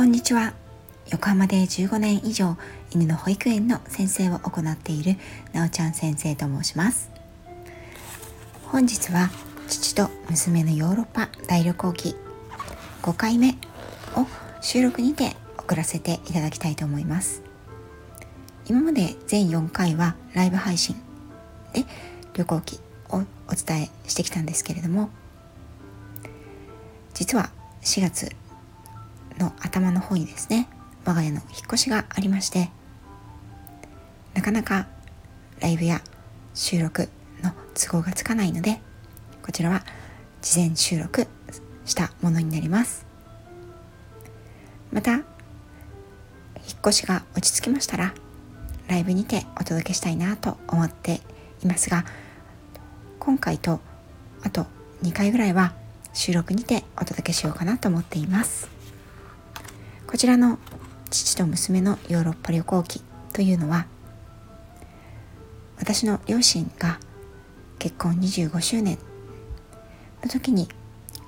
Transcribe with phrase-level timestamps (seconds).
[0.00, 0.54] こんにちは。
[1.10, 2.56] 横浜で15年以上
[2.90, 5.16] 犬の保育園の先生を行っている
[5.52, 7.10] なおちゃん先生と申します。
[8.62, 9.28] 本日は
[9.68, 12.16] 父と娘のヨーロッパ大旅行記
[13.02, 13.50] 5回目
[14.16, 14.26] を
[14.62, 17.42] 収録にて送らせていただきたいと思います。
[18.70, 20.96] 今まで全4回はライブ配信
[21.74, 21.84] で
[22.32, 22.80] 旅行記
[23.10, 23.22] をお
[23.54, 25.10] 伝えしてきたんですけれども
[27.12, 27.50] 実は
[27.82, 28.34] 4月
[29.40, 30.68] の頭の方にですね
[31.04, 32.70] 我が家の引っ越しがありまして
[34.34, 34.86] なかなか
[35.60, 36.00] ライブや
[36.54, 37.08] 収録
[37.42, 38.80] の都合がつかないので
[39.42, 39.82] こちらは
[40.42, 41.26] 事前収録
[41.84, 43.04] したものになります。
[44.92, 45.22] また引っ
[46.80, 48.14] 越しが落ち着きましたら
[48.88, 51.20] ライブにてお届けしたいなと思って
[51.62, 52.04] いますが
[53.18, 53.80] 今回と
[54.42, 54.66] あと
[55.02, 55.74] 2回ぐらいは
[56.12, 58.79] 収録にてお届けしようかなと思っています。
[60.10, 60.58] こちらの
[61.08, 63.00] 父と娘のヨーロッパ旅行記
[63.32, 63.86] というのは
[65.78, 66.98] 私の両親が
[67.78, 68.98] 結婚25周年。
[70.24, 70.66] の時に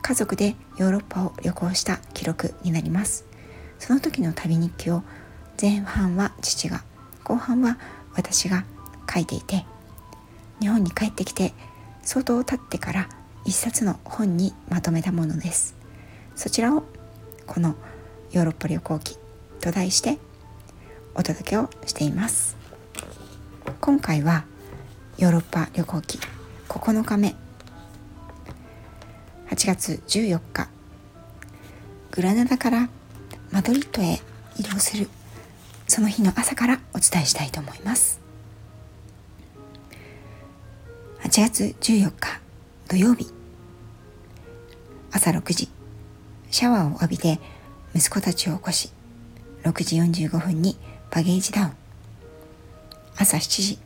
[0.03, 3.25] 家族でヨーロッパを旅行した記録になります。
[3.79, 5.05] その時の旅日記を
[5.61, 6.83] 前半は父が
[7.23, 7.79] 後半は
[8.17, 8.65] 私が
[9.09, 9.65] 書いていて
[10.59, 11.55] 日本に帰ってきて
[12.03, 13.09] 相当経ってから
[13.45, 15.77] 一冊の本にまとめたものです。
[16.35, 16.83] そちらを
[17.47, 17.77] この
[18.33, 19.19] ヨーロッパ旅行記
[19.61, 20.17] と題して
[21.15, 22.57] お届けをしています。
[23.79, 24.47] 今回は
[25.19, 26.19] ヨーロッパ旅行記
[26.67, 27.35] 9日目。
[29.51, 30.69] 8月14日。
[32.11, 32.89] グラナダから
[33.51, 34.19] マドリッドへ
[34.59, 35.11] 移動する。
[35.87, 38.19] その日の朝からお伝えしたいと思います。
[41.23, 42.41] 8月14日
[42.89, 43.31] 土曜日。
[45.11, 45.69] 朝6時。
[46.51, 47.39] シャワーを浴びて
[47.95, 48.91] 息子たちを起こし
[49.65, 50.77] 6時45分に
[51.11, 51.73] バゲージダウン。
[53.17, 53.79] 朝7時。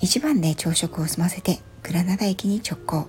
[0.00, 3.08] 一番で朝食を済ませてグラナダ駅に直行。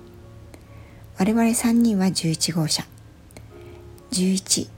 [1.19, 2.85] 我々3人は11号車。
[4.11, 4.69] 11、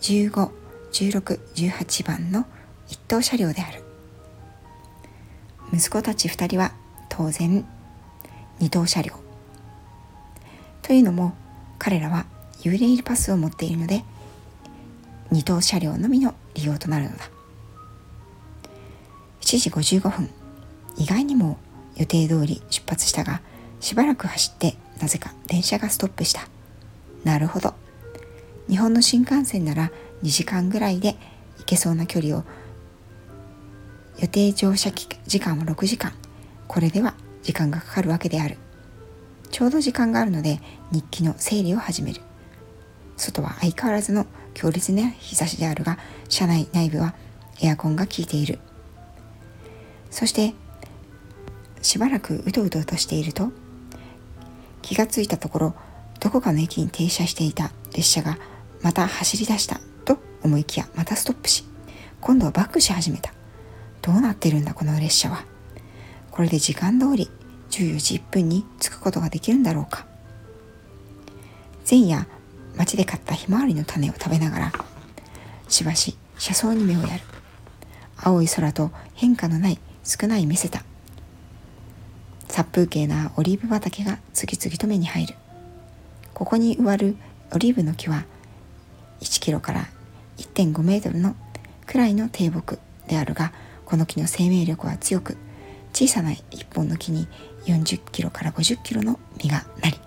[0.00, 0.50] 15、
[0.92, 2.44] 16、18番の
[2.88, 3.82] 一等車両である。
[5.72, 6.72] 息子たち2人は
[7.08, 7.64] 当然
[8.58, 9.14] 2等車両。
[10.82, 11.34] というのも
[11.78, 12.26] 彼らは
[12.62, 14.04] ユーレイルパスを持っているので
[15.32, 17.30] 2等車両のみの利用となるのだ。
[19.40, 20.30] 7時55分。
[20.96, 21.58] 意外にも
[21.96, 23.40] 予定通り出発したが
[23.80, 26.42] しばらく走ってなぜか電車がストップした。
[27.24, 27.74] なるほど。
[28.68, 29.90] 日本の新幹線なら
[30.22, 31.16] 2時間ぐらいで
[31.58, 32.44] 行けそうな距離を
[34.18, 34.90] 予定乗車
[35.26, 36.12] 時間は6時間。
[36.68, 38.58] これでは時間がかかるわけである。
[39.50, 40.60] ちょうど時間があるので
[40.92, 42.20] 日記の整理を始める。
[43.20, 45.98] 外は相変わらずの強烈な日差しであるが
[46.28, 47.14] 車内内部は
[47.62, 48.58] エアコンが効いている。
[50.10, 50.54] そして
[51.82, 53.52] しばらくうとうととしていると
[54.82, 55.74] 気がついたところ
[56.18, 58.38] どこかの駅に停車していた列車が
[58.82, 61.64] また走り出したと思いきやまたストップし
[62.20, 63.32] 今度はバックし始めた。
[64.02, 65.44] どうなってるんだこの列車は。
[66.30, 67.30] これで時間通り
[67.70, 70.06] 14時1分に着くことができるんだろうか。
[71.88, 72.26] 前夜
[72.76, 74.72] 町で買ったひまわりの種を食べながら
[75.68, 77.22] しばし車窓に目をやる。
[78.16, 80.82] 青い空と変化のない少ない見せた
[82.48, 85.34] 殺風景なオリーブ畑が次々と目に入る。
[86.34, 87.16] ここに植わる
[87.52, 88.24] オリーブの木は
[89.20, 89.86] 1キロから
[90.38, 91.36] 1.5メートルの
[91.86, 92.78] くらいの低木
[93.08, 93.52] であるが
[93.84, 95.36] この木の生命力は強く
[95.92, 97.26] 小さな一本の木に
[97.66, 99.98] 40キロから50キロの実がなり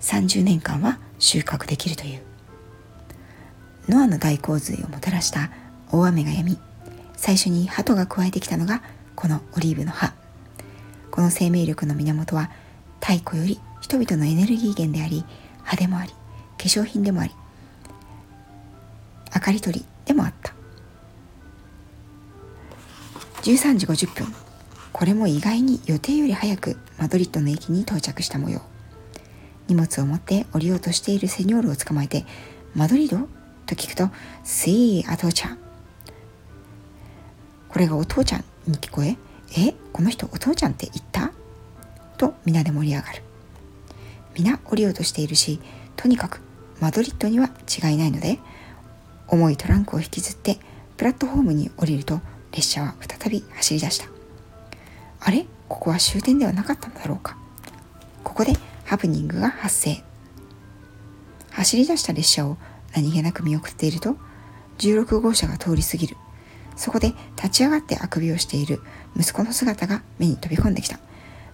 [0.00, 2.20] 30年間は収穫できるという。
[3.88, 5.50] ノアの大洪水をもたらした
[5.90, 6.58] 大雨が止み
[7.16, 8.82] 最初に鳩が加えてきたのが
[9.14, 10.12] このオリーブの葉。
[11.10, 12.50] この生命力の源は
[13.00, 15.24] 太古より人々のエネルギー源であり
[15.62, 16.16] 葉でもあり化
[16.58, 17.32] 粧品でもあり
[19.34, 20.52] 明かり取りでもあった。
[23.42, 24.34] 13時50分
[24.92, 28.73] これも意外に予定より早くマドリッドの駅に到着した模様。
[29.68, 32.24] 荷物を持って降りようとしているセニョールを捕まえて
[32.74, 33.28] マドリード？
[33.66, 34.10] と聞くと
[34.44, 35.58] 「スイーアトーチャン」
[37.70, 39.16] これがお父ちゃんに聞こえ
[39.56, 41.32] 「えこの人お父ちゃんって言った?」
[42.18, 43.22] と皆で盛り上がる。
[44.36, 45.60] 皆降りようとしているし
[45.96, 46.40] とにかく
[46.80, 48.40] マドリッドには違いないので
[49.28, 50.58] 重いトランクを引きずって
[50.96, 52.20] プラットフォームに降りると
[52.52, 54.06] 列車は再び走り出した
[55.20, 55.46] あれ？
[55.68, 57.36] ここは終点ではなかったのだろうか？
[58.22, 58.52] ここで
[58.94, 60.04] ハプニングが発生。
[61.50, 62.56] 走り出した列車を
[62.94, 64.14] 何気なく見送っていると
[64.78, 66.16] 16号車が通り過ぎる。
[66.76, 68.80] そこで立ち上がってあくびをしている
[69.16, 71.00] 息子の姿が目に飛び込んできた。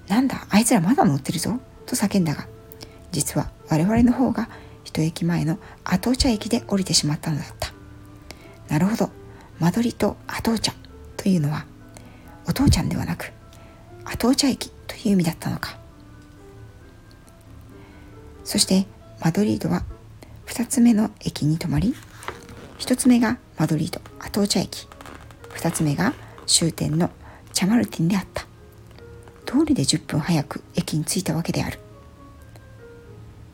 [0.07, 2.47] なんだあいつらまだ乗ってるぞと叫んだが
[3.11, 4.51] 実は我々の方が
[4.85, 7.73] 一駅前のアトーチャ駅で降りてしまったのだった。
[8.69, 9.09] なるほど
[9.61, 10.75] マドリードアトーチャ
[11.17, 11.65] というのは
[12.47, 13.33] お父ちゃんではなく
[14.05, 15.80] アトーチャ駅という意味だったのか。
[18.51, 18.85] そして
[19.21, 19.85] マドリードは
[20.47, 21.95] 2つ目の駅に止まり
[22.81, 24.89] 1つ目がマドリードアトーチャ駅。
[25.51, 26.15] 2つ目が
[26.49, 27.11] 終点の
[27.53, 28.43] チャマルティンであった。
[29.47, 31.79] 通りで10分早く駅に着いたわけである。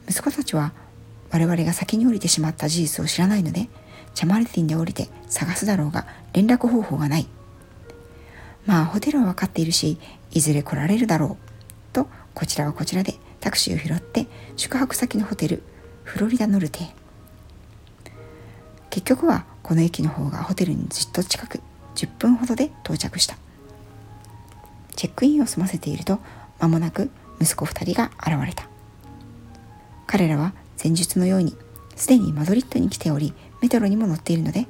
[0.08, 0.72] 息子たちは
[1.30, 3.68] 我々が先に降りてしまった事実を知らないので
[4.14, 7.26] チャマルティンで降りて探すだろうが連絡方法がない。
[8.64, 9.98] まあホテルは分かっているし
[10.30, 11.92] いずれ来られるだろう。
[11.92, 13.16] とこちらはこちらで
[13.46, 14.26] タクシーを拾って
[14.56, 15.62] 宿泊先のホテル
[16.02, 16.94] フロリダノルテへ
[18.90, 21.60] 結局はこの駅の方がホテルにずっと近く
[21.94, 23.36] 10分ほどで到着した。
[24.96, 26.18] チェックインを済ませていると
[26.58, 27.10] 間もなく
[27.40, 28.68] 息子2人が現れた。
[30.08, 30.52] 彼らは
[30.82, 31.56] 前述のように
[31.94, 33.32] すでにマドリッドに来ており
[33.62, 34.66] メトロにも乗っているので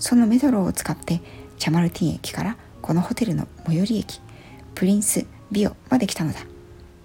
[0.00, 1.20] そのメトロを使って
[1.58, 4.20] チャマルティン駅からこのホテルの最寄り駅
[4.74, 6.40] プリンス・ビオまで来たのだ。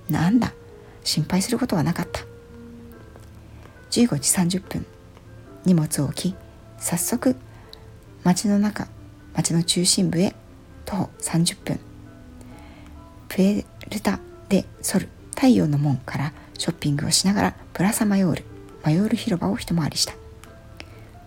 [0.10, 0.54] なんだ
[1.04, 2.22] 心配することはなかった。
[3.92, 4.86] 15時30分
[5.66, 6.36] 荷物を置き
[6.78, 7.36] 早速
[8.24, 8.88] 街の中
[9.34, 10.34] 街の中心部へ
[10.86, 11.80] 徒歩30分。
[13.28, 14.20] プエルタ・
[14.50, 18.44] デ・ソル太陽の門からショッピングをしながらプラサマヨール
[18.84, 20.14] マヨール広場を一回りした。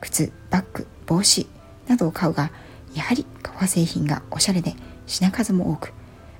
[0.01, 1.47] 靴バッグ帽子
[1.89, 2.51] などを買うが
[2.95, 4.75] やはり革製品がおしゃれで
[5.07, 5.93] 品数も多く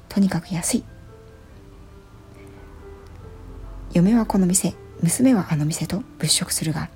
[0.09, 0.85] とにかく安い。
[3.95, 6.91] 嫁はこの店娘はあの店と物色するが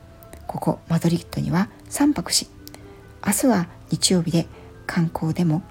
[0.47, 2.49] ここマドリッドには3泊し
[3.27, 4.47] 明日は日曜日で
[4.87, 5.63] 観光でも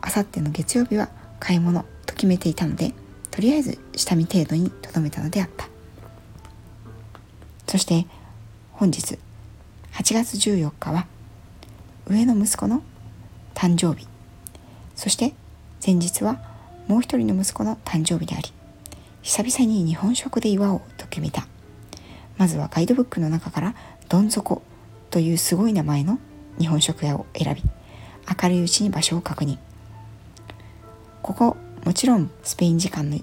[0.00, 1.08] あさっての月曜日は
[1.40, 2.94] 買い物と決めていたので
[3.30, 5.66] とりあえず下見程度にとどめたのであった。
[7.66, 8.06] そして
[8.72, 9.18] 本日
[9.94, 11.06] 8月14日は
[12.06, 12.82] 上の息子の
[13.54, 14.06] 誕生日。
[14.94, 15.32] そして
[15.84, 16.42] 前日は
[16.86, 18.52] もう一人の息子の誕生日であり
[19.22, 21.46] 久々に日本食で祝おうと決めた。
[22.38, 23.74] まずはガイドブックの中から
[24.08, 24.62] どん底
[25.10, 26.18] というすごい名前の
[26.58, 27.62] 日本食屋を選び
[28.42, 29.58] 明るいうちに場所を確認。
[31.22, 33.18] ここもちろんスペイン時間の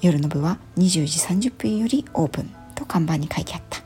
[0.00, 3.82] 夜の部は20時30分よりオープンと看板に書いてあった。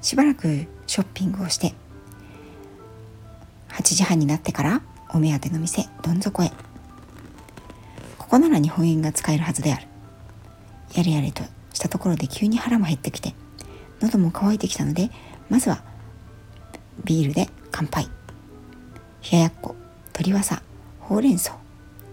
[0.00, 1.74] しばらくショッピングをして
[3.70, 6.67] 8時半になってからお目当ての店どん底へ。
[8.28, 9.86] ここなら日本円が使えるはずである。
[10.94, 11.42] やれやれと
[11.72, 13.34] したところで急に腹も減ってきて
[14.02, 15.10] 喉も渇いてきたので
[15.48, 15.82] まずは
[17.04, 18.04] ビールで乾杯。
[19.32, 19.74] 冷ややっこ
[20.08, 20.62] 鶏わさ
[21.00, 21.56] ほうれん草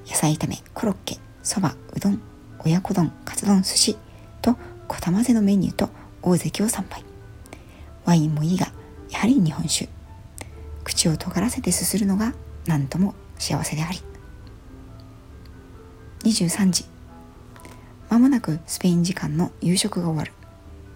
[0.08, 2.22] 野菜炒めコロッケそばうどん
[2.60, 3.98] 親子丼カツ丼寿司
[4.42, 4.56] と
[4.88, 5.90] 小玉ぜのメニューと
[6.22, 7.04] 大関を参拝。
[8.06, 8.72] ワインもいいが
[9.10, 9.90] やはり日本酒。
[10.86, 12.34] 口を尖らせてすするのが
[12.68, 14.00] 何とも幸せであり。
[16.26, 16.86] 23時。
[18.10, 20.32] まもなくスペイン時間の夕食が終わる。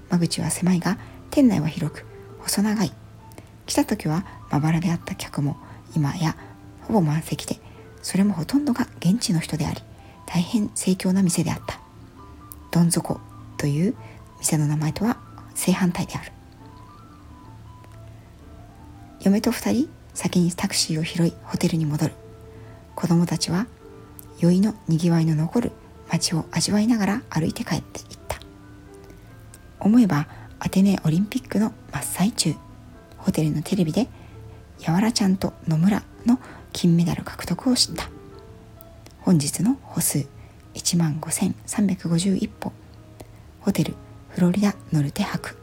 [0.10, 0.98] 間口は狭いが
[1.30, 2.06] 店内は広く
[2.40, 2.92] 細長い。
[3.68, 5.58] 来た時はまばらであった客も
[5.96, 6.36] 今や
[6.82, 7.62] ほぼ満席で
[8.02, 9.84] それもほとんどが現地の人であり
[10.26, 11.80] 大変盛況な店であった。
[12.72, 13.20] どん底
[13.58, 13.96] という
[14.40, 15.18] 店の名前とは
[15.54, 16.32] 正反対である。
[19.22, 22.14] 嫁と2人先にタクシーを拾いホテルに戻る。
[22.96, 23.68] 子供たちは
[24.40, 25.72] 酔いのにぎわいの残る
[26.10, 28.40] 街を味わいながら歩いて帰っていった。
[29.80, 30.28] 思えば
[30.60, 32.54] アテネオリンピックの真っ最中
[33.18, 34.08] ホテルのテレビで
[34.82, 36.40] やわらちゃんと野村の
[36.74, 38.10] 金メダル獲得を知った。
[39.22, 40.26] 本日の歩数
[40.74, 42.72] 1万5351歩。
[43.62, 43.94] ホテル
[44.30, 45.59] フロリダノルテ泊